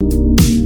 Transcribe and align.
Thank 0.00 0.40
you 0.42 0.57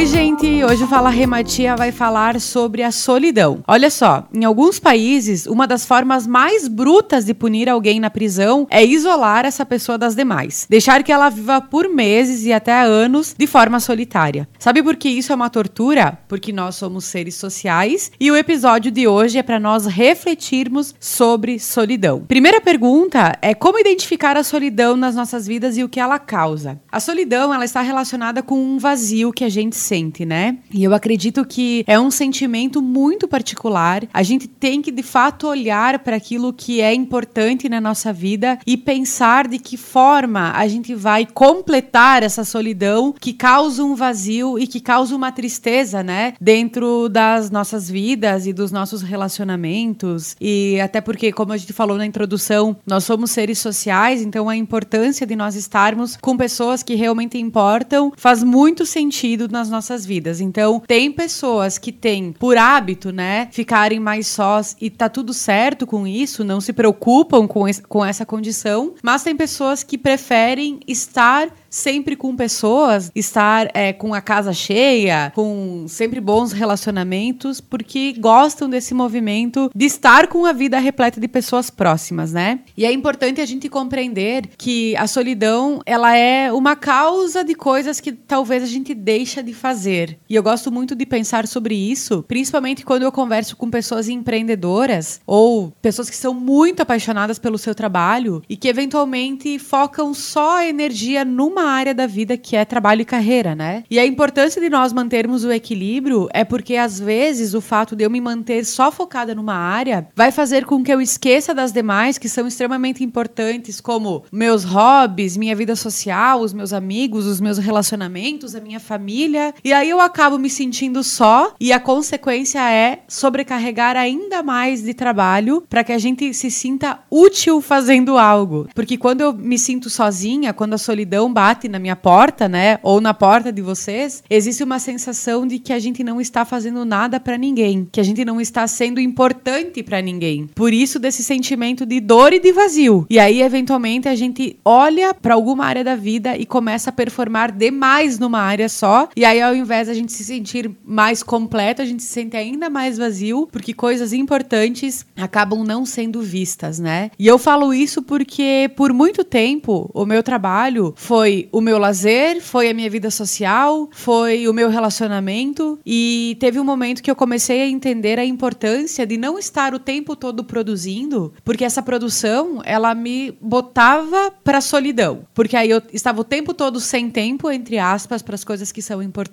Oi, 0.00 0.06
gente! 0.06 0.64
Hoje 0.64 0.84
o 0.84 0.86
Fala 0.86 1.10
Rematia 1.10 1.76
vai 1.76 1.92
falar 1.92 2.40
sobre 2.40 2.82
a 2.82 2.90
solidão. 2.90 3.62
Olha 3.68 3.90
só, 3.90 4.26
em 4.32 4.44
alguns 4.44 4.78
países, 4.78 5.46
uma 5.46 5.66
das 5.66 5.84
formas 5.84 6.26
mais 6.26 6.66
brutas 6.66 7.26
de 7.26 7.34
punir 7.34 7.68
alguém 7.68 8.00
na 8.00 8.08
prisão 8.08 8.66
é 8.70 8.82
isolar 8.82 9.44
essa 9.44 9.66
pessoa 9.66 9.98
das 9.98 10.14
demais. 10.14 10.66
Deixar 10.70 11.02
que 11.02 11.12
ela 11.12 11.28
viva 11.28 11.60
por 11.60 11.86
meses 11.86 12.46
e 12.46 12.52
até 12.52 12.80
anos 12.80 13.34
de 13.38 13.46
forma 13.46 13.78
solitária. 13.78 14.48
Sabe 14.58 14.82
por 14.82 14.96
que 14.96 15.10
isso 15.10 15.32
é 15.32 15.34
uma 15.34 15.50
tortura? 15.50 16.18
Porque 16.26 16.50
nós 16.50 16.76
somos 16.76 17.04
seres 17.04 17.34
sociais 17.34 18.10
e 18.18 18.30
o 18.30 18.36
episódio 18.36 18.90
de 18.90 19.06
hoje 19.06 19.36
é 19.36 19.42
para 19.42 19.60
nós 19.60 19.84
refletirmos 19.84 20.94
sobre 20.98 21.58
solidão. 21.58 22.24
Primeira 22.26 22.58
pergunta 22.58 23.36
é 23.42 23.52
como 23.52 23.78
identificar 23.78 24.34
a 24.38 24.44
solidão 24.44 24.96
nas 24.96 25.14
nossas 25.14 25.46
vidas 25.46 25.76
e 25.76 25.84
o 25.84 25.90
que 25.90 26.00
ela 26.00 26.18
causa. 26.18 26.80
A 26.90 27.00
solidão, 27.00 27.52
ela 27.52 27.66
está 27.66 27.82
relacionada 27.82 28.42
com 28.42 28.58
um 28.58 28.78
vazio 28.78 29.30
que 29.30 29.44
a 29.44 29.50
gente 29.50 29.76
sente, 29.90 30.24
né? 30.24 30.58
E 30.72 30.84
eu 30.84 30.94
acredito 30.94 31.44
que 31.44 31.82
é 31.84 31.98
um 31.98 32.12
sentimento 32.12 32.80
muito 32.80 33.26
particular. 33.26 34.06
A 34.14 34.22
gente 34.22 34.46
tem 34.46 34.80
que 34.80 34.92
de 34.92 35.02
fato 35.02 35.48
olhar 35.48 35.98
para 35.98 36.14
aquilo 36.14 36.52
que 36.52 36.80
é 36.80 36.94
importante 36.94 37.68
na 37.68 37.80
nossa 37.80 38.12
vida 38.12 38.56
e 38.64 38.76
pensar 38.76 39.48
de 39.48 39.58
que 39.58 39.76
forma 39.76 40.52
a 40.52 40.68
gente 40.68 40.94
vai 40.94 41.26
completar 41.26 42.22
essa 42.22 42.44
solidão 42.44 43.12
que 43.18 43.32
causa 43.32 43.82
um 43.82 43.96
vazio 43.96 44.58
e 44.60 44.66
que 44.68 44.80
causa 44.80 45.16
uma 45.16 45.32
tristeza, 45.32 46.04
né? 46.04 46.34
Dentro 46.40 47.08
das 47.08 47.50
nossas 47.50 47.90
vidas 47.90 48.46
e 48.46 48.52
dos 48.52 48.70
nossos 48.70 49.02
relacionamentos. 49.02 50.36
E 50.40 50.78
até 50.80 51.00
porque, 51.00 51.32
como 51.32 51.52
a 51.52 51.56
gente 51.56 51.72
falou 51.72 51.96
na 51.96 52.06
introdução, 52.06 52.76
nós 52.86 53.02
somos 53.02 53.32
seres 53.32 53.58
sociais, 53.58 54.22
então 54.22 54.48
a 54.48 54.56
importância 54.56 55.26
de 55.26 55.34
nós 55.34 55.56
estarmos 55.56 56.16
com 56.16 56.36
pessoas 56.36 56.82
que 56.82 56.94
realmente 56.94 57.36
importam 57.38 58.12
faz 58.16 58.44
muito 58.44 58.86
sentido 58.86 59.48
nas 59.48 59.69
nossas 59.70 60.04
vidas. 60.04 60.40
Então, 60.40 60.82
tem 60.86 61.10
pessoas 61.12 61.78
que 61.78 61.92
têm 61.92 62.32
por 62.32 62.56
hábito, 62.56 63.12
né, 63.12 63.48
ficarem 63.50 64.00
mais 64.00 64.26
sós 64.26 64.76
e 64.80 64.90
tá 64.90 65.08
tudo 65.08 65.32
certo 65.32 65.86
com 65.86 66.06
isso, 66.06 66.44
não 66.44 66.60
se 66.60 66.72
preocupam 66.72 67.46
com, 67.46 67.66
esse, 67.68 67.82
com 67.82 68.04
essa 68.04 68.26
condição, 68.26 68.94
mas 69.02 69.22
tem 69.22 69.36
pessoas 69.36 69.82
que 69.82 69.98
preferem 69.98 70.80
estar 70.86 71.48
sempre 71.70 72.16
com 72.16 72.34
pessoas, 72.34 73.12
estar 73.14 73.70
é, 73.72 73.92
com 73.92 74.12
a 74.12 74.20
casa 74.20 74.52
cheia, 74.52 75.30
com 75.34 75.86
sempre 75.88 76.20
bons 76.20 76.52
relacionamentos, 76.52 77.60
porque 77.60 78.14
gostam 78.18 78.68
desse 78.68 78.92
movimento 78.92 79.70
de 79.74 79.86
estar 79.86 80.26
com 80.26 80.44
a 80.44 80.52
vida 80.52 80.78
repleta 80.78 81.20
de 81.20 81.28
pessoas 81.28 81.70
próximas, 81.70 82.32
né? 82.32 82.60
E 82.76 82.84
é 82.84 82.92
importante 82.92 83.40
a 83.40 83.46
gente 83.46 83.68
compreender 83.68 84.48
que 84.58 84.96
a 84.96 85.06
solidão, 85.06 85.80
ela 85.86 86.16
é 86.16 86.52
uma 86.52 86.74
causa 86.74 87.44
de 87.44 87.54
coisas 87.54 88.00
que 88.00 88.12
talvez 88.12 88.62
a 88.62 88.66
gente 88.66 88.92
deixa 88.92 89.42
de 89.42 89.54
fazer. 89.60 90.18
E 90.28 90.34
eu 90.34 90.42
gosto 90.42 90.72
muito 90.72 90.96
de 90.96 91.06
pensar 91.06 91.46
sobre 91.46 91.74
isso, 91.74 92.24
principalmente 92.26 92.84
quando 92.84 93.04
eu 93.04 93.12
converso 93.12 93.56
com 93.56 93.70
pessoas 93.70 94.08
empreendedoras 94.08 95.20
ou 95.26 95.72
pessoas 95.80 96.10
que 96.10 96.16
são 96.16 96.34
muito 96.34 96.80
apaixonadas 96.80 97.38
pelo 97.38 97.58
seu 97.58 97.74
trabalho 97.74 98.42
e 98.48 98.56
que 98.56 98.66
eventualmente 98.66 99.58
focam 99.58 100.12
só 100.12 100.58
a 100.58 100.66
energia 100.66 101.24
numa 101.24 101.60
uma 101.60 101.70
área 101.70 101.94
da 101.94 102.06
vida 102.06 102.36
que 102.36 102.56
é 102.56 102.64
trabalho 102.64 103.02
e 103.02 103.04
carreira, 103.04 103.54
né? 103.54 103.84
E 103.90 103.98
a 103.98 104.06
importância 104.06 104.60
de 104.60 104.70
nós 104.70 104.92
mantermos 104.92 105.44
o 105.44 105.52
equilíbrio 105.52 106.28
é 106.32 106.44
porque 106.44 106.76
às 106.76 106.98
vezes 106.98 107.52
o 107.52 107.60
fato 107.60 107.94
de 107.94 108.04
eu 108.04 108.10
me 108.10 108.20
manter 108.20 108.64
só 108.64 108.90
focada 108.90 109.34
numa 109.34 109.54
área 109.54 110.08
vai 110.16 110.32
fazer 110.32 110.64
com 110.64 110.82
que 110.82 110.92
eu 110.92 111.00
esqueça 111.00 111.54
das 111.54 111.72
demais 111.72 112.16
que 112.16 112.28
são 112.28 112.46
extremamente 112.46 113.04
importantes, 113.04 113.80
como 113.80 114.24
meus 114.32 114.64
hobbies, 114.64 115.36
minha 115.36 115.54
vida 115.54 115.76
social, 115.76 116.40
os 116.40 116.52
meus 116.52 116.72
amigos, 116.72 117.26
os 117.26 117.40
meus 117.40 117.58
relacionamentos, 117.58 118.54
a 118.54 118.60
minha 118.60 118.80
família. 118.80 119.49
E 119.64 119.72
aí 119.72 119.90
eu 119.90 120.00
acabo 120.00 120.38
me 120.38 120.50
sentindo 120.50 121.02
só 121.02 121.54
e 121.60 121.72
a 121.72 121.80
consequência 121.80 122.60
é 122.70 123.00
sobrecarregar 123.08 123.96
ainda 123.96 124.42
mais 124.42 124.82
de 124.82 124.94
trabalho 124.94 125.62
para 125.68 125.84
que 125.84 125.92
a 125.92 125.98
gente 125.98 126.32
se 126.34 126.50
sinta 126.50 127.00
útil 127.10 127.60
fazendo 127.60 128.18
algo. 128.18 128.68
Porque 128.74 128.96
quando 128.96 129.20
eu 129.20 129.32
me 129.32 129.58
sinto 129.58 129.90
sozinha, 129.90 130.52
quando 130.52 130.74
a 130.74 130.78
solidão 130.78 131.32
bate 131.32 131.68
na 131.68 131.78
minha 131.78 131.96
porta, 131.96 132.48
né, 132.48 132.78
ou 132.82 133.00
na 133.00 133.14
porta 133.14 133.52
de 133.52 133.62
vocês, 133.62 134.22
existe 134.28 134.62
uma 134.62 134.78
sensação 134.78 135.46
de 135.46 135.58
que 135.58 135.72
a 135.72 135.78
gente 135.78 136.02
não 136.04 136.20
está 136.20 136.44
fazendo 136.44 136.84
nada 136.84 137.18
para 137.18 137.36
ninguém, 137.36 137.88
que 137.90 138.00
a 138.00 138.04
gente 138.04 138.24
não 138.24 138.40
está 138.40 138.66
sendo 138.66 139.00
importante 139.00 139.82
para 139.82 140.00
ninguém. 140.00 140.48
Por 140.54 140.72
isso 140.72 140.98
desse 140.98 141.22
sentimento 141.22 141.84
de 141.84 142.00
dor 142.00 142.32
e 142.32 142.38
de 142.38 142.52
vazio. 142.52 143.06
E 143.08 143.18
aí 143.18 143.42
eventualmente 143.42 144.08
a 144.08 144.14
gente 144.14 144.58
olha 144.64 145.14
para 145.14 145.34
alguma 145.34 145.64
área 145.64 145.84
da 145.84 145.96
vida 145.96 146.36
e 146.36 146.46
começa 146.46 146.90
a 146.90 146.92
performar 146.92 147.52
demais 147.52 148.18
numa 148.18 148.40
área 148.40 148.68
só, 148.68 149.08
e 149.16 149.24
aí 149.24 149.39
ao 149.40 149.54
invés 149.54 149.86
de 149.86 149.92
a 149.92 149.94
gente 149.94 150.12
se 150.12 150.24
sentir 150.24 150.70
mais 150.84 151.22
completo, 151.22 151.82
a 151.82 151.84
gente 151.84 152.02
se 152.02 152.10
sente 152.10 152.36
ainda 152.36 152.68
mais 152.68 152.98
vazio, 152.98 153.48
porque 153.50 153.72
coisas 153.72 154.12
importantes 154.12 155.06
acabam 155.16 155.64
não 155.64 155.84
sendo 155.86 156.20
vistas, 156.20 156.78
né? 156.78 157.10
E 157.18 157.26
eu 157.26 157.38
falo 157.38 157.72
isso 157.72 158.02
porque 158.02 158.70
por 158.76 158.92
muito 158.92 159.24
tempo 159.24 159.90
o 159.94 160.04
meu 160.04 160.22
trabalho 160.22 160.92
foi 160.96 161.48
o 161.52 161.60
meu 161.60 161.78
lazer, 161.78 162.40
foi 162.40 162.70
a 162.70 162.74
minha 162.74 162.90
vida 162.90 163.10
social, 163.10 163.88
foi 163.92 164.48
o 164.48 164.52
meu 164.52 164.68
relacionamento 164.68 165.78
e 165.84 166.36
teve 166.40 166.58
um 166.58 166.64
momento 166.64 167.02
que 167.02 167.10
eu 167.10 167.16
comecei 167.16 167.62
a 167.62 167.66
entender 167.68 168.18
a 168.18 168.24
importância 168.24 169.06
de 169.06 169.16
não 169.16 169.38
estar 169.38 169.74
o 169.74 169.78
tempo 169.78 170.16
todo 170.16 170.44
produzindo, 170.44 171.32
porque 171.44 171.64
essa 171.64 171.82
produção, 171.82 172.60
ela 172.64 172.94
me 172.94 173.32
botava 173.40 174.30
para 174.42 174.60
solidão, 174.60 175.24
porque 175.34 175.56
aí 175.56 175.70
eu 175.70 175.82
estava 175.92 176.20
o 176.20 176.24
tempo 176.24 176.52
todo 176.54 176.80
sem 176.80 177.10
tempo 177.10 177.50
entre 177.50 177.78
aspas 177.78 178.22
para 178.22 178.34
as 178.34 178.44
coisas 178.44 178.72
que 178.72 178.82
são 178.82 179.02
importantes, 179.02 179.29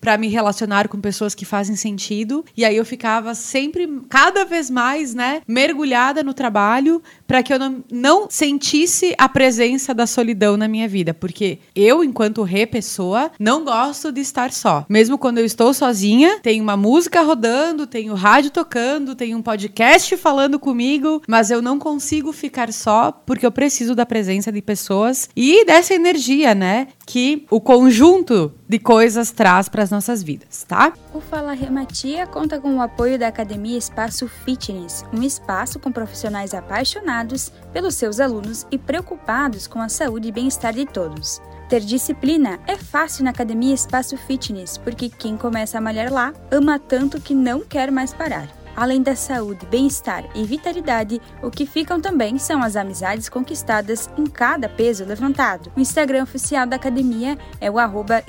para 0.00 0.18
me 0.18 0.28
relacionar 0.28 0.88
com 0.88 1.00
pessoas 1.00 1.34
que 1.34 1.44
fazem 1.44 1.76
sentido, 1.76 2.44
e 2.56 2.64
aí 2.64 2.76
eu 2.76 2.84
ficava 2.84 3.34
sempre 3.34 3.88
cada 4.08 4.44
vez 4.44 4.70
mais, 4.70 5.14
né, 5.14 5.42
mergulhada 5.46 6.22
no 6.22 6.34
trabalho 6.34 7.02
para 7.26 7.42
que 7.42 7.52
eu 7.52 7.58
não, 7.58 7.84
não 7.90 8.26
sentisse 8.30 9.14
a 9.18 9.28
presença 9.28 9.94
da 9.94 10.06
solidão 10.06 10.56
na 10.56 10.68
minha 10.68 10.88
vida, 10.88 11.12
porque 11.14 11.58
eu, 11.74 12.02
enquanto 12.02 12.42
re 12.42 12.66
pessoa, 12.66 13.30
não 13.38 13.64
gosto 13.64 14.10
de 14.12 14.20
estar 14.20 14.52
só. 14.52 14.84
Mesmo 14.88 15.18
quando 15.18 15.38
eu 15.38 15.44
estou 15.44 15.72
sozinha, 15.72 16.40
tem 16.40 16.60
uma 16.60 16.76
música 16.76 17.22
rodando, 17.22 17.86
tem 17.86 18.10
o 18.10 18.14
rádio 18.14 18.50
tocando, 18.50 19.14
tem 19.14 19.34
um 19.34 19.42
podcast 19.42 20.16
falando 20.16 20.58
comigo, 20.58 21.22
mas 21.28 21.50
eu 21.50 21.62
não 21.62 21.78
consigo 21.78 22.32
ficar 22.32 22.72
só 22.72 23.12
porque 23.12 23.46
eu 23.46 23.52
preciso 23.52 23.94
da 23.94 24.06
presença 24.06 24.50
de 24.50 24.62
pessoas 24.62 25.28
e 25.36 25.64
dessa 25.64 25.94
energia, 25.94 26.54
né? 26.54 26.88
Que 27.10 27.46
o 27.50 27.58
conjunto 27.58 28.52
de 28.68 28.78
coisas 28.78 29.30
traz 29.30 29.66
para 29.66 29.82
as 29.82 29.90
nossas 29.90 30.22
vidas, 30.22 30.62
tá? 30.68 30.92
O 31.14 31.22
Fala 31.22 31.54
Rematia 31.54 32.26
conta 32.26 32.60
com 32.60 32.76
o 32.76 32.82
apoio 32.82 33.18
da 33.18 33.28
Academia 33.28 33.78
Espaço 33.78 34.28
Fitness, 34.28 35.06
um 35.10 35.22
espaço 35.22 35.78
com 35.78 35.90
profissionais 35.90 36.52
apaixonados 36.52 37.50
pelos 37.72 37.94
seus 37.94 38.20
alunos 38.20 38.66
e 38.70 38.76
preocupados 38.76 39.66
com 39.66 39.80
a 39.80 39.88
saúde 39.88 40.28
e 40.28 40.32
bem-estar 40.32 40.74
de 40.74 40.84
todos. 40.84 41.40
Ter 41.66 41.80
disciplina 41.80 42.60
é 42.66 42.76
fácil 42.76 43.24
na 43.24 43.30
Academia 43.30 43.74
Espaço 43.74 44.14
Fitness, 44.18 44.76
porque 44.76 45.08
quem 45.08 45.38
começa 45.38 45.78
a 45.78 45.80
malhar 45.80 46.12
lá 46.12 46.34
ama 46.50 46.78
tanto 46.78 47.22
que 47.22 47.34
não 47.34 47.60
quer 47.60 47.90
mais 47.90 48.12
parar. 48.12 48.57
Além 48.78 49.02
da 49.02 49.16
saúde, 49.16 49.66
bem-estar 49.66 50.24
e 50.36 50.44
vitalidade, 50.44 51.20
o 51.42 51.50
que 51.50 51.66
ficam 51.66 52.00
também 52.00 52.38
são 52.38 52.62
as 52.62 52.76
amizades 52.76 53.28
conquistadas 53.28 54.08
em 54.16 54.24
cada 54.24 54.68
peso 54.68 55.04
levantado. 55.04 55.72
O 55.76 55.80
Instagram 55.80 56.22
oficial 56.22 56.64
da 56.64 56.76
academia 56.76 57.36
é 57.60 57.68
o 57.68 57.76
arroba. 57.76 58.22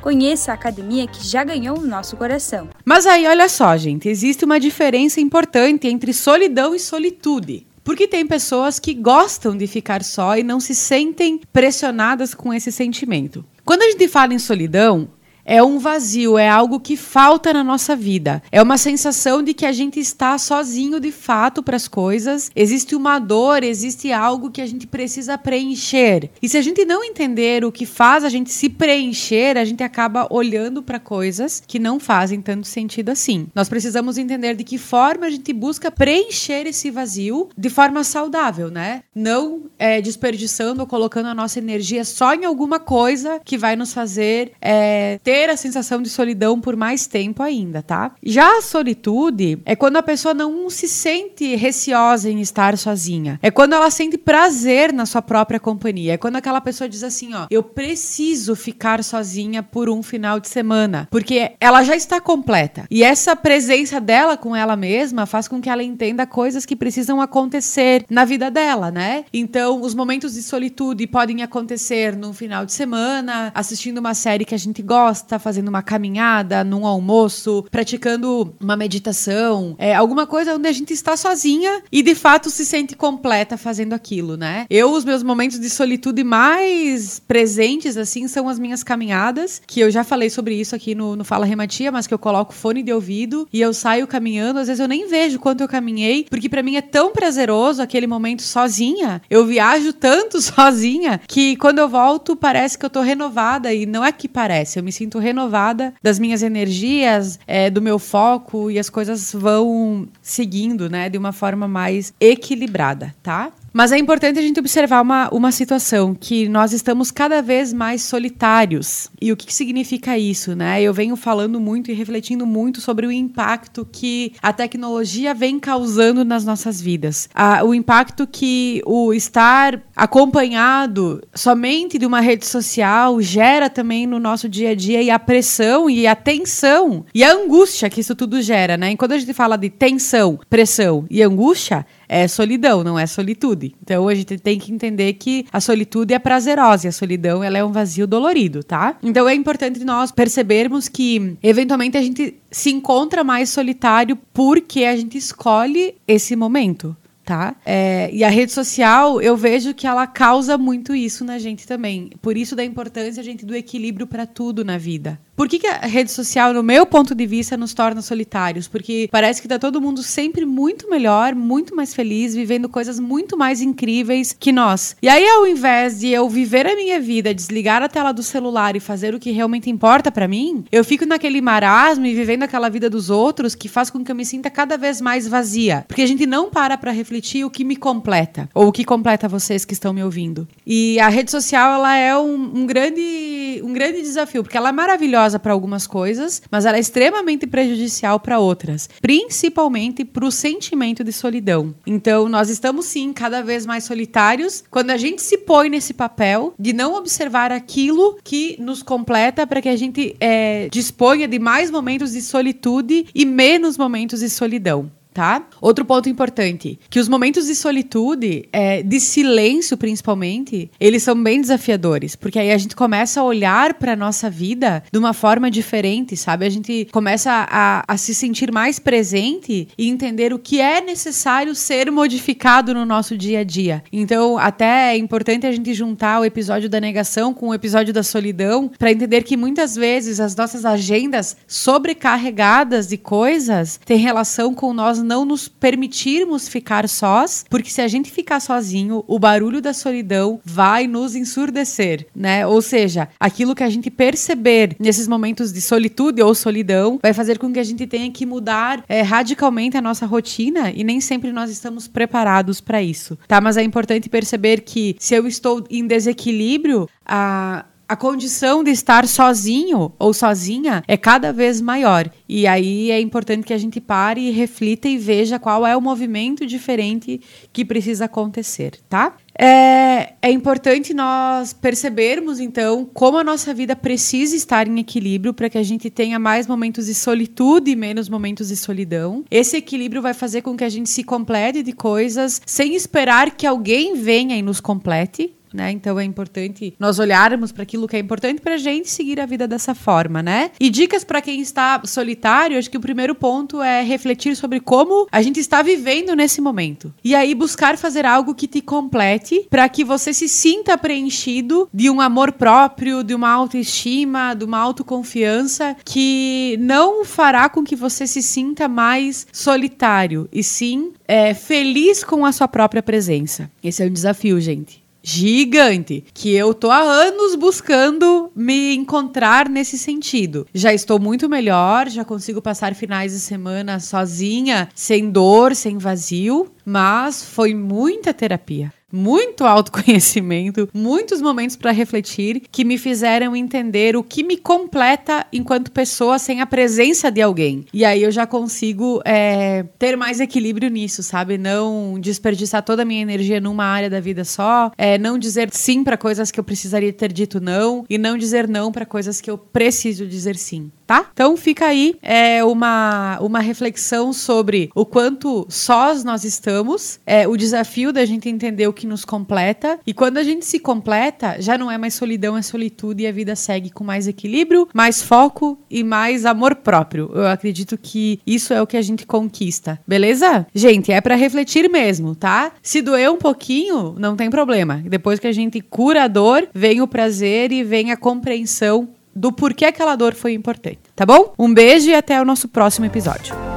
Conheça 0.00 0.50
a 0.50 0.54
academia 0.56 1.06
que 1.06 1.24
já 1.24 1.44
ganhou 1.44 1.78
o 1.78 1.86
nosso 1.86 2.16
coração. 2.16 2.68
Mas 2.84 3.06
aí, 3.06 3.28
olha 3.28 3.48
só, 3.48 3.76
gente, 3.76 4.08
existe 4.08 4.44
uma 4.44 4.58
diferença 4.58 5.20
importante 5.20 5.86
entre 5.86 6.12
solidão 6.12 6.74
e 6.74 6.80
solitude. 6.80 7.64
Porque 7.84 8.08
tem 8.08 8.26
pessoas 8.26 8.80
que 8.80 8.92
gostam 8.92 9.56
de 9.56 9.68
ficar 9.68 10.02
só 10.02 10.36
e 10.36 10.42
não 10.42 10.58
se 10.58 10.74
sentem 10.74 11.40
pressionadas 11.52 12.34
com 12.34 12.52
esse 12.52 12.72
sentimento. 12.72 13.44
Quando 13.64 13.82
a 13.82 13.90
gente 13.90 14.08
fala 14.08 14.34
em 14.34 14.38
solidão, 14.40 15.08
é 15.50 15.60
um 15.60 15.80
vazio, 15.80 16.38
é 16.38 16.48
algo 16.48 16.78
que 16.78 16.96
falta 16.96 17.52
na 17.52 17.64
nossa 17.64 17.96
vida. 17.96 18.40
É 18.52 18.62
uma 18.62 18.78
sensação 18.78 19.42
de 19.42 19.52
que 19.52 19.66
a 19.66 19.72
gente 19.72 19.98
está 19.98 20.38
sozinho 20.38 21.00
de 21.00 21.10
fato 21.10 21.60
para 21.60 21.74
as 21.74 21.88
coisas. 21.88 22.52
Existe 22.54 22.94
uma 22.94 23.18
dor, 23.18 23.64
existe 23.64 24.12
algo 24.12 24.52
que 24.52 24.60
a 24.60 24.66
gente 24.66 24.86
precisa 24.86 25.36
preencher. 25.36 26.30
E 26.40 26.48
se 26.48 26.56
a 26.56 26.62
gente 26.62 26.84
não 26.84 27.02
entender 27.02 27.64
o 27.64 27.72
que 27.72 27.84
faz 27.84 28.22
a 28.22 28.28
gente 28.28 28.52
se 28.52 28.68
preencher, 28.68 29.58
a 29.58 29.64
gente 29.64 29.82
acaba 29.82 30.28
olhando 30.30 30.84
para 30.84 31.00
coisas 31.00 31.60
que 31.66 31.80
não 31.80 31.98
fazem 31.98 32.40
tanto 32.40 32.68
sentido 32.68 33.08
assim. 33.08 33.48
Nós 33.52 33.68
precisamos 33.68 34.18
entender 34.18 34.54
de 34.54 34.62
que 34.62 34.78
forma 34.78 35.26
a 35.26 35.30
gente 35.30 35.52
busca 35.52 35.90
preencher 35.90 36.64
esse 36.68 36.92
vazio 36.92 37.48
de 37.58 37.68
forma 37.68 38.04
saudável, 38.04 38.70
né? 38.70 39.02
Não 39.12 39.62
é, 39.76 40.00
desperdiçando 40.00 40.82
ou 40.82 40.86
colocando 40.86 41.26
a 41.26 41.34
nossa 41.34 41.58
energia 41.58 42.04
só 42.04 42.34
em 42.34 42.44
alguma 42.44 42.78
coisa 42.78 43.40
que 43.44 43.58
vai 43.58 43.74
nos 43.74 43.92
fazer 43.92 44.52
é, 44.60 45.18
ter 45.24 45.39
a 45.48 45.56
sensação 45.56 46.02
de 46.02 46.10
solidão 46.10 46.60
por 46.60 46.76
mais 46.76 47.06
tempo 47.06 47.42
ainda, 47.42 47.82
tá? 47.82 48.12
Já 48.22 48.58
a 48.58 48.62
solitude 48.62 49.58
é 49.64 49.74
quando 49.74 49.96
a 49.96 50.02
pessoa 50.02 50.34
não 50.34 50.68
se 50.68 50.88
sente 50.88 51.54
receosa 51.56 52.28
em 52.28 52.40
estar 52.40 52.76
sozinha. 52.76 53.38
É 53.42 53.50
quando 53.50 53.74
ela 53.74 53.90
sente 53.90 54.18
prazer 54.18 54.92
na 54.92 55.06
sua 55.06 55.22
própria 55.22 55.60
companhia. 55.60 56.14
É 56.14 56.18
quando 56.18 56.36
aquela 56.36 56.60
pessoa 56.60 56.88
diz 56.88 57.02
assim, 57.02 57.34
ó, 57.34 57.46
eu 57.50 57.62
preciso 57.62 58.54
ficar 58.54 59.02
sozinha 59.04 59.62
por 59.62 59.88
um 59.88 60.02
final 60.02 60.40
de 60.40 60.48
semana, 60.48 61.08
porque 61.10 61.52
ela 61.60 61.82
já 61.82 61.96
está 61.96 62.20
completa. 62.20 62.86
E 62.90 63.02
essa 63.02 63.36
presença 63.36 64.00
dela 64.00 64.36
com 64.36 64.54
ela 64.54 64.76
mesma 64.76 65.26
faz 65.26 65.46
com 65.46 65.60
que 65.60 65.70
ela 65.70 65.82
entenda 65.82 66.26
coisas 66.26 66.66
que 66.66 66.76
precisam 66.76 67.20
acontecer 67.20 68.04
na 68.10 68.24
vida 68.24 68.50
dela, 68.50 68.90
né? 68.90 69.24
Então, 69.32 69.80
os 69.80 69.94
momentos 69.94 70.34
de 70.34 70.42
solitude 70.42 71.06
podem 71.06 71.42
acontecer 71.42 72.16
no 72.16 72.32
final 72.32 72.66
de 72.66 72.72
semana, 72.72 73.52
assistindo 73.54 73.98
uma 73.98 74.14
série 74.14 74.44
que 74.44 74.54
a 74.54 74.58
gente 74.58 74.82
gosta, 74.82 75.19
fazendo 75.38 75.68
uma 75.68 75.82
caminhada, 75.82 76.64
num 76.64 76.86
almoço, 76.86 77.64
praticando 77.70 78.54
uma 78.60 78.76
meditação, 78.76 79.74
é, 79.78 79.94
alguma 79.94 80.26
coisa 80.26 80.54
onde 80.54 80.68
a 80.68 80.72
gente 80.72 80.92
está 80.92 81.16
sozinha 81.16 81.82
e 81.90 82.02
de 82.02 82.14
fato 82.14 82.50
se 82.50 82.64
sente 82.64 82.96
completa 82.96 83.56
fazendo 83.56 83.92
aquilo, 83.92 84.36
né? 84.36 84.66
Eu, 84.70 84.92
os 84.92 85.04
meus 85.04 85.22
momentos 85.22 85.58
de 85.58 85.70
solitude 85.70 86.24
mais 86.24 87.20
presentes, 87.20 87.96
assim, 87.96 88.28
são 88.28 88.48
as 88.48 88.58
minhas 88.58 88.82
caminhadas, 88.82 89.60
que 89.66 89.80
eu 89.80 89.90
já 89.90 90.04
falei 90.04 90.30
sobre 90.30 90.54
isso 90.54 90.74
aqui 90.74 90.94
no, 90.94 91.16
no 91.16 91.24
Fala 91.24 91.46
Rematia, 91.46 91.92
mas 91.92 92.06
que 92.06 92.14
eu 92.14 92.18
coloco 92.18 92.52
fone 92.52 92.82
de 92.82 92.92
ouvido 92.92 93.48
e 93.52 93.60
eu 93.60 93.72
saio 93.72 94.06
caminhando, 94.06 94.58
às 94.58 94.66
vezes 94.66 94.80
eu 94.80 94.88
nem 94.88 95.08
vejo 95.08 95.38
quanto 95.38 95.62
eu 95.62 95.68
caminhei, 95.68 96.26
porque 96.28 96.48
para 96.48 96.62
mim 96.62 96.76
é 96.76 96.82
tão 96.82 97.12
prazeroso 97.12 97.82
aquele 97.82 98.06
momento 98.06 98.42
sozinha. 98.42 99.22
Eu 99.30 99.46
viajo 99.46 99.92
tanto 99.92 100.40
sozinha 100.42 101.20
que 101.26 101.56
quando 101.56 101.78
eu 101.78 101.88
volto 101.88 102.36
parece 102.36 102.78
que 102.78 102.84
eu 102.84 102.90
tô 102.90 103.00
renovada 103.00 103.72
e 103.72 103.86
não 103.86 104.04
é 104.04 104.12
que 104.12 104.28
parece, 104.28 104.78
eu 104.78 104.82
me 104.82 104.92
sinto 104.92 105.09
renovada 105.18 105.92
das 106.02 106.18
minhas 106.18 106.42
energias, 106.42 107.38
é, 107.46 107.70
do 107.70 107.82
meu 107.82 107.98
foco 107.98 108.70
e 108.70 108.78
as 108.78 108.90
coisas 108.90 109.32
vão 109.32 110.08
seguindo, 110.22 110.88
né, 110.88 111.08
de 111.08 111.18
uma 111.18 111.32
forma 111.32 111.66
mais 111.66 112.12
equilibrada, 112.20 113.14
tá? 113.22 113.52
Mas 113.72 113.92
é 113.92 113.98
importante 113.98 114.38
a 114.38 114.42
gente 114.42 114.58
observar 114.58 115.00
uma, 115.00 115.28
uma 115.32 115.52
situação 115.52 116.14
que 116.14 116.48
nós 116.48 116.72
estamos 116.72 117.10
cada 117.10 117.40
vez 117.40 117.72
mais 117.72 118.02
solitários. 118.02 119.08
E 119.20 119.30
o 119.30 119.36
que, 119.36 119.46
que 119.46 119.54
significa 119.54 120.18
isso, 120.18 120.56
né? 120.56 120.82
Eu 120.82 120.92
venho 120.92 121.14
falando 121.14 121.60
muito 121.60 121.90
e 121.90 121.94
refletindo 121.94 122.44
muito 122.44 122.80
sobre 122.80 123.06
o 123.06 123.12
impacto 123.12 123.86
que 123.90 124.32
a 124.42 124.52
tecnologia 124.52 125.32
vem 125.32 125.60
causando 125.60 126.24
nas 126.24 126.44
nossas 126.44 126.80
vidas. 126.80 127.28
Ah, 127.34 127.62
o 127.64 127.72
impacto 127.72 128.26
que 128.26 128.82
o 128.84 129.14
estar 129.14 129.80
acompanhado 129.94 131.22
somente 131.34 131.98
de 131.98 132.06
uma 132.06 132.20
rede 132.20 132.46
social 132.46 133.20
gera 133.20 133.70
também 133.70 134.06
no 134.06 134.18
nosso 134.18 134.48
dia 134.48 134.70
a 134.70 134.74
dia 134.74 135.00
e 135.00 135.10
a 135.10 135.18
pressão 135.18 135.88
e 135.88 136.06
a 136.06 136.16
tensão 136.16 137.04
e 137.14 137.22
a 137.22 137.32
angústia 137.32 137.88
que 137.88 138.00
isso 138.00 138.16
tudo 138.16 138.42
gera, 138.42 138.76
né? 138.76 138.92
E 138.92 138.96
quando 138.96 139.12
a 139.12 139.18
gente 139.18 139.32
fala 139.32 139.56
de 139.56 139.70
tensão, 139.70 140.40
pressão 140.48 141.06
e 141.08 141.22
angústia, 141.22 141.86
é 142.10 142.26
solidão, 142.26 142.82
não 142.82 142.98
é 142.98 143.06
solitude. 143.06 143.72
Então 143.80 144.08
a 144.08 144.14
gente 144.16 144.36
tem 144.36 144.58
que 144.58 144.72
entender 144.72 145.12
que 145.12 145.46
a 145.52 145.60
solitude 145.60 146.12
é 146.12 146.18
prazerosa 146.18 146.86
e 146.86 146.88
a 146.88 146.92
solidão 146.92 147.44
ela 147.44 147.56
é 147.56 147.64
um 147.64 147.70
vazio 147.70 148.04
dolorido, 148.04 148.64
tá? 148.64 148.96
Então 149.00 149.28
é 149.28 149.34
importante 149.34 149.84
nós 149.84 150.10
percebermos 150.10 150.88
que 150.88 151.36
eventualmente 151.40 151.96
a 151.96 152.02
gente 152.02 152.34
se 152.50 152.70
encontra 152.70 153.22
mais 153.22 153.48
solitário 153.50 154.18
porque 154.34 154.84
a 154.84 154.96
gente 154.96 155.16
escolhe 155.16 155.94
esse 156.08 156.34
momento 156.34 156.96
tá? 157.30 157.54
É, 157.64 158.10
e 158.12 158.24
a 158.24 158.28
rede 158.28 158.50
social, 158.50 159.22
eu 159.22 159.36
vejo 159.36 159.72
que 159.72 159.86
ela 159.86 160.04
causa 160.04 160.58
muito 160.58 160.92
isso 160.96 161.24
na 161.24 161.38
gente 161.38 161.64
também. 161.64 162.10
Por 162.20 162.36
isso 162.36 162.56
da 162.56 162.64
importância, 162.64 163.22
gente, 163.22 163.46
do 163.46 163.54
equilíbrio 163.54 164.04
para 164.04 164.26
tudo 164.26 164.64
na 164.64 164.76
vida. 164.76 165.20
Por 165.40 165.48
que, 165.48 165.58
que, 165.58 165.66
a 165.66 165.86
rede 165.86 166.12
social, 166.12 166.52
no 166.52 166.62
meu 166.62 166.84
ponto 166.84 167.14
de 167.14 167.24
vista, 167.24 167.56
nos 167.56 167.72
torna 167.72 168.02
solitários? 168.02 168.68
Porque 168.68 169.08
parece 169.10 169.40
que 169.40 169.48
tá 169.48 169.58
todo 169.58 169.80
mundo 169.80 170.02
sempre 170.02 170.44
muito 170.44 170.90
melhor, 170.90 171.34
muito 171.34 171.74
mais 171.74 171.94
feliz, 171.94 172.34
vivendo 172.34 172.68
coisas 172.68 173.00
muito 173.00 173.38
mais 173.38 173.62
incríveis 173.62 174.36
que 174.38 174.52
nós. 174.52 174.94
E 175.00 175.08
aí, 175.08 175.26
ao 175.26 175.46
invés 175.46 176.00
de 176.00 176.08
eu 176.08 176.28
viver 176.28 176.66
a 176.66 176.76
minha 176.76 177.00
vida, 177.00 177.32
desligar 177.32 177.82
a 177.82 177.88
tela 177.88 178.12
do 178.12 178.22
celular 178.22 178.76
e 178.76 178.80
fazer 178.80 179.14
o 179.14 179.18
que 179.18 179.30
realmente 179.30 179.70
importa 179.70 180.12
para 180.12 180.28
mim, 180.28 180.62
eu 180.70 180.84
fico 180.84 181.06
naquele 181.06 181.40
marasmo 181.40 182.04
e 182.04 182.14
vivendo 182.14 182.42
aquela 182.42 182.68
vida 182.68 182.90
dos 182.90 183.08
outros 183.08 183.54
que 183.54 183.66
faz 183.66 183.88
com 183.88 184.04
que 184.04 184.12
eu 184.12 184.16
me 184.16 184.26
sinta 184.26 184.50
cada 184.50 184.76
vez 184.76 185.00
mais 185.00 185.26
vazia. 185.26 185.86
Porque 185.88 186.02
a 186.02 186.06
gente 186.06 186.26
não 186.26 186.50
para 186.50 186.76
pra 186.76 186.92
refletir 186.92 187.46
o 187.46 187.50
que 187.50 187.64
me 187.64 187.76
completa, 187.76 188.46
ou 188.54 188.68
o 188.68 188.72
que 188.72 188.84
completa 188.84 189.26
vocês 189.26 189.64
que 189.64 189.72
estão 189.72 189.94
me 189.94 190.04
ouvindo. 190.04 190.46
E 190.66 191.00
a 191.00 191.08
rede 191.08 191.30
social, 191.30 191.72
ela 191.76 191.96
é 191.96 192.14
um, 192.14 192.58
um 192.58 192.66
grande, 192.66 193.62
um 193.64 193.72
grande 193.72 194.02
desafio, 194.02 194.42
porque 194.42 194.58
ela 194.58 194.68
é 194.68 194.72
maravilhosa 194.72 195.29
para 195.38 195.52
algumas 195.52 195.86
coisas, 195.86 196.42
mas 196.50 196.64
ela 196.64 196.76
é 196.76 196.80
extremamente 196.80 197.46
prejudicial 197.46 198.18
para 198.20 198.38
outras, 198.38 198.88
principalmente 199.00 200.04
para 200.04 200.24
o 200.24 200.30
sentimento 200.30 201.04
de 201.04 201.12
solidão. 201.12 201.74
Então, 201.86 202.28
nós 202.28 202.50
estamos 202.50 202.86
sim 202.86 203.12
cada 203.12 203.42
vez 203.42 203.66
mais 203.66 203.84
solitários 203.84 204.64
quando 204.70 204.90
a 204.90 204.96
gente 204.96 205.22
se 205.22 205.38
põe 205.38 205.68
nesse 205.68 205.94
papel 205.94 206.54
de 206.58 206.72
não 206.72 206.94
observar 206.94 207.52
aquilo 207.52 208.18
que 208.22 208.56
nos 208.58 208.82
completa 208.82 209.46
para 209.46 209.62
que 209.62 209.68
a 209.68 209.76
gente 209.76 210.16
é, 210.20 210.68
disponha 210.70 211.26
de 211.26 211.38
mais 211.38 211.70
momentos 211.70 212.12
de 212.12 212.22
solitude 212.22 213.06
e 213.14 213.24
menos 213.24 213.76
momentos 213.76 214.20
de 214.20 214.30
solidão 214.30 214.90
tá? 215.12 215.44
Outro 215.60 215.84
ponto 215.84 216.08
importante, 216.08 216.78
que 216.88 216.98
os 216.98 217.08
momentos 217.08 217.46
de 217.46 217.54
solitude, 217.54 218.48
é, 218.52 218.82
de 218.82 219.00
silêncio 219.00 219.76
principalmente, 219.76 220.70
eles 220.78 221.02
são 221.02 221.20
bem 221.20 221.40
desafiadores, 221.40 222.14
porque 222.14 222.38
aí 222.38 222.52
a 222.52 222.58
gente 222.58 222.76
começa 222.76 223.20
a 223.20 223.24
olhar 223.24 223.74
para 223.74 223.96
nossa 223.96 224.30
vida 224.30 224.82
de 224.90 224.98
uma 224.98 225.12
forma 225.12 225.50
diferente, 225.50 226.16
sabe? 226.16 226.46
A 226.46 226.50
gente 226.50 226.88
começa 226.92 227.46
a, 227.50 227.84
a 227.86 227.96
se 227.96 228.14
sentir 228.14 228.52
mais 228.52 228.78
presente 228.78 229.68
e 229.76 229.88
entender 229.88 230.32
o 230.32 230.38
que 230.38 230.60
é 230.60 230.80
necessário 230.80 231.54
ser 231.54 231.90
modificado 231.90 232.72
no 232.74 232.84
nosso 232.84 233.16
dia 233.16 233.40
a 233.40 233.44
dia. 233.44 233.82
Então, 233.92 234.38
até 234.38 234.94
é 234.94 234.96
importante 234.96 235.46
a 235.46 235.52
gente 235.52 235.74
juntar 235.74 236.20
o 236.20 236.24
episódio 236.24 236.68
da 236.68 236.80
negação 236.80 237.34
com 237.34 237.48
o 237.48 237.54
episódio 237.54 237.92
da 237.92 238.02
solidão 238.02 238.70
para 238.78 238.92
entender 238.92 239.22
que 239.22 239.36
muitas 239.36 239.74
vezes 239.74 240.20
as 240.20 240.36
nossas 240.36 240.64
agendas 240.64 241.36
sobrecarregadas 241.46 242.86
de 242.86 242.96
coisas 242.96 243.80
têm 243.84 243.98
relação 243.98 244.54
com 244.54 244.72
nós 244.72 244.99
não 245.02 245.24
nos 245.24 245.48
permitirmos 245.48 246.48
ficar 246.48 246.88
sós, 246.88 247.44
porque 247.48 247.70
se 247.70 247.80
a 247.80 247.88
gente 247.88 248.10
ficar 248.10 248.40
sozinho, 248.40 249.04
o 249.06 249.18
barulho 249.18 249.60
da 249.60 249.72
solidão 249.72 250.40
vai 250.44 250.86
nos 250.86 251.14
ensurdecer, 251.14 252.06
né? 252.14 252.46
Ou 252.46 252.60
seja, 252.62 253.08
aquilo 253.18 253.54
que 253.54 253.62
a 253.62 253.70
gente 253.70 253.90
perceber 253.90 254.76
nesses 254.78 255.06
momentos 255.06 255.52
de 255.52 255.60
solitude 255.60 256.22
ou 256.22 256.34
solidão 256.34 256.98
vai 257.02 257.12
fazer 257.12 257.38
com 257.38 257.52
que 257.52 257.58
a 257.58 257.64
gente 257.64 257.86
tenha 257.86 258.10
que 258.10 258.26
mudar 258.26 258.84
é, 258.88 259.02
radicalmente 259.02 259.76
a 259.76 259.82
nossa 259.82 260.06
rotina 260.06 260.70
e 260.70 260.84
nem 260.84 261.00
sempre 261.00 261.32
nós 261.32 261.50
estamos 261.50 261.86
preparados 261.88 262.60
para 262.60 262.82
isso, 262.82 263.18
tá? 263.26 263.40
Mas 263.40 263.56
é 263.56 263.62
importante 263.62 264.08
perceber 264.08 264.60
que 264.60 264.96
se 264.98 265.14
eu 265.14 265.26
estou 265.26 265.64
em 265.70 265.86
desequilíbrio, 265.86 266.88
a 267.04 267.64
a 267.90 267.96
condição 267.96 268.62
de 268.62 268.70
estar 268.70 269.04
sozinho 269.08 269.92
ou 269.98 270.14
sozinha 270.14 270.80
é 270.86 270.96
cada 270.96 271.32
vez 271.32 271.60
maior. 271.60 272.08
E 272.28 272.46
aí 272.46 272.88
é 272.92 273.00
importante 273.00 273.44
que 273.44 273.52
a 273.52 273.58
gente 273.58 273.80
pare 273.80 274.20
e 274.20 274.30
reflita 274.30 274.86
e 274.86 274.96
veja 274.96 275.40
qual 275.40 275.66
é 275.66 275.76
o 275.76 275.80
movimento 275.80 276.46
diferente 276.46 277.20
que 277.52 277.64
precisa 277.64 278.04
acontecer, 278.04 278.78
tá? 278.88 279.16
É, 279.36 280.12
é 280.22 280.30
importante 280.30 280.94
nós 280.94 281.52
percebermos, 281.52 282.38
então, 282.38 282.88
como 282.94 283.18
a 283.18 283.24
nossa 283.24 283.52
vida 283.52 283.74
precisa 283.74 284.36
estar 284.36 284.68
em 284.68 284.78
equilíbrio 284.78 285.34
para 285.34 285.50
que 285.50 285.58
a 285.58 285.62
gente 285.64 285.90
tenha 285.90 286.16
mais 286.16 286.46
momentos 286.46 286.86
de 286.86 286.94
solitude 286.94 287.72
e 287.72 287.76
menos 287.76 288.08
momentos 288.08 288.48
de 288.48 288.56
solidão. 288.56 289.24
Esse 289.28 289.56
equilíbrio 289.56 290.00
vai 290.00 290.14
fazer 290.14 290.42
com 290.42 290.56
que 290.56 290.62
a 290.62 290.68
gente 290.68 290.88
se 290.88 291.02
complete 291.02 291.60
de 291.60 291.72
coisas 291.72 292.40
sem 292.46 292.76
esperar 292.76 293.32
que 293.32 293.48
alguém 293.48 293.96
venha 293.96 294.36
e 294.36 294.42
nos 294.42 294.60
complete, 294.60 295.34
né? 295.52 295.70
Então 295.70 295.98
é 295.98 296.04
importante 296.04 296.74
nós 296.78 296.98
olharmos 296.98 297.52
para 297.52 297.62
aquilo 297.62 297.88
que 297.88 297.96
é 297.96 297.98
importante 297.98 298.40
para 298.40 298.54
a 298.54 298.58
gente 298.58 298.90
seguir 298.90 299.20
a 299.20 299.26
vida 299.26 299.46
dessa 299.46 299.74
forma, 299.74 300.22
né? 300.22 300.50
E 300.60 300.70
dicas 300.70 301.04
para 301.04 301.20
quem 301.20 301.40
está 301.40 301.80
solitário, 301.84 302.58
acho 302.58 302.70
que 302.70 302.76
o 302.76 302.80
primeiro 302.80 303.14
ponto 303.14 303.62
é 303.62 303.82
refletir 303.82 304.36
sobre 304.36 304.60
como 304.60 305.06
a 305.10 305.22
gente 305.22 305.40
está 305.40 305.62
vivendo 305.62 306.14
nesse 306.14 306.40
momento. 306.40 306.92
E 307.02 307.14
aí 307.14 307.34
buscar 307.34 307.76
fazer 307.76 308.06
algo 308.06 308.34
que 308.34 308.46
te 308.46 308.60
complete 308.60 309.46
para 309.50 309.68
que 309.68 309.84
você 309.84 310.12
se 310.12 310.28
sinta 310.28 310.76
preenchido 310.78 311.68
de 311.72 311.90
um 311.90 312.00
amor 312.00 312.32
próprio, 312.32 313.02
de 313.02 313.14
uma 313.14 313.30
autoestima, 313.30 314.34
de 314.34 314.44
uma 314.44 314.58
autoconfiança 314.58 315.76
que 315.84 316.56
não 316.60 317.04
fará 317.04 317.48
com 317.48 317.64
que 317.64 317.76
você 317.76 318.06
se 318.06 318.22
sinta 318.22 318.68
mais 318.68 319.26
solitário 319.32 320.28
e 320.32 320.42
sim 320.42 320.92
é, 321.06 321.34
feliz 321.34 322.04
com 322.04 322.24
a 322.24 322.32
sua 322.32 322.48
própria 322.48 322.82
presença. 322.82 323.50
Esse 323.62 323.82
é 323.82 323.86
o 323.86 323.90
desafio, 323.90 324.40
gente 324.40 324.89
gigante 325.02 326.04
que 326.12 326.34
eu 326.34 326.52
tô 326.52 326.70
há 326.70 326.80
anos 326.80 327.34
buscando 327.34 328.30
me 328.34 328.74
encontrar 328.74 329.48
nesse 329.48 329.78
sentido. 329.78 330.46
Já 330.52 330.72
estou 330.72 330.98
muito 330.98 331.28
melhor, 331.28 331.88
já 331.88 332.04
consigo 332.04 332.42
passar 332.42 332.74
finais 332.74 333.12
de 333.12 333.20
semana 333.20 333.80
sozinha, 333.80 334.68
sem 334.74 335.10
dor, 335.10 335.54
sem 335.54 335.78
vazio, 335.78 336.50
mas 336.64 337.24
foi 337.24 337.54
muita 337.54 338.12
terapia. 338.12 338.72
Muito 338.92 339.44
autoconhecimento, 339.44 340.68
muitos 340.74 341.20
momentos 341.20 341.56
para 341.56 341.70
refletir 341.70 342.42
que 342.50 342.64
me 342.64 342.78
fizeram 342.78 343.34
entender 343.36 343.96
o 343.96 344.02
que 344.02 344.22
me 344.22 344.36
completa 344.36 345.26
enquanto 345.32 345.70
pessoa 345.70 346.18
sem 346.18 346.40
a 346.40 346.46
presença 346.46 347.10
de 347.10 347.20
alguém. 347.20 347.64
E 347.72 347.84
aí 347.84 348.02
eu 348.02 348.10
já 348.10 348.26
consigo 348.26 349.00
é, 349.04 349.64
ter 349.78 349.96
mais 349.96 350.20
equilíbrio 350.20 350.70
nisso, 350.70 351.02
sabe? 351.02 351.38
Não 351.38 351.98
desperdiçar 352.00 352.62
toda 352.62 352.82
a 352.82 352.84
minha 352.84 353.02
energia 353.02 353.40
numa 353.40 353.64
área 353.64 353.90
da 353.90 354.00
vida 354.00 354.24
só, 354.24 354.70
é, 354.76 354.98
não 354.98 355.18
dizer 355.18 355.48
sim 355.52 355.84
para 355.84 355.96
coisas 355.96 356.30
que 356.30 356.38
eu 356.38 356.44
precisaria 356.44 356.92
ter 356.92 357.12
dito 357.12 357.40
não 357.40 357.84
e 357.88 357.98
não 357.98 358.16
dizer 358.16 358.48
não 358.48 358.72
para 358.72 358.86
coisas 358.86 359.20
que 359.20 359.30
eu 359.30 359.38
preciso 359.38 360.06
dizer 360.06 360.36
sim 360.36 360.70
tá? 360.90 361.08
Então 361.12 361.36
fica 361.36 361.66
aí 361.66 361.94
é, 362.02 362.42
uma, 362.42 363.16
uma 363.20 363.38
reflexão 363.38 364.12
sobre 364.12 364.72
o 364.74 364.84
quanto 364.84 365.46
sós 365.48 366.02
nós 366.02 366.24
estamos, 366.24 366.98
é, 367.06 367.28
o 367.28 367.36
desafio 367.36 367.92
da 367.92 368.04
gente 368.04 368.28
entender 368.28 368.66
o 368.66 368.72
que 368.72 368.88
nos 368.88 369.04
completa, 369.04 369.78
e 369.86 369.94
quando 369.94 370.16
a 370.16 370.24
gente 370.24 370.44
se 370.44 370.58
completa, 370.58 371.36
já 371.38 371.56
não 371.56 371.70
é 371.70 371.78
mais 371.78 371.94
solidão, 371.94 372.36
é 372.36 372.42
solitude, 372.42 373.04
e 373.04 373.06
a 373.06 373.12
vida 373.12 373.36
segue 373.36 373.70
com 373.70 373.84
mais 373.84 374.08
equilíbrio, 374.08 374.68
mais 374.74 375.00
foco 375.00 375.56
e 375.70 375.84
mais 375.84 376.26
amor 376.26 376.56
próprio. 376.56 377.08
Eu 377.14 377.28
acredito 377.28 377.78
que 377.78 378.18
isso 378.26 378.52
é 378.52 378.60
o 378.60 378.66
que 378.66 378.76
a 378.76 378.82
gente 378.82 379.06
conquista, 379.06 379.78
beleza? 379.86 380.44
Gente, 380.52 380.90
é 380.90 381.00
para 381.00 381.14
refletir 381.14 381.70
mesmo, 381.70 382.16
tá? 382.16 382.50
Se 382.60 382.82
doer 382.82 383.12
um 383.12 383.18
pouquinho, 383.18 383.94
não 383.96 384.16
tem 384.16 384.28
problema. 384.28 384.82
Depois 384.84 385.20
que 385.20 385.28
a 385.28 385.32
gente 385.32 385.60
cura 385.60 386.02
a 386.02 386.08
dor, 386.08 386.48
vem 386.52 386.82
o 386.82 386.88
prazer 386.88 387.52
e 387.52 387.62
vem 387.62 387.92
a 387.92 387.96
compreensão 387.96 388.88
do 389.14 389.32
porquê 389.32 389.66
aquela 389.66 389.96
dor 389.96 390.14
foi 390.14 390.32
importante, 390.32 390.78
tá 390.94 391.04
bom? 391.04 391.34
Um 391.38 391.52
beijo 391.52 391.90
e 391.90 391.94
até 391.94 392.20
o 392.20 392.24
nosso 392.24 392.48
próximo 392.48 392.86
episódio. 392.86 393.49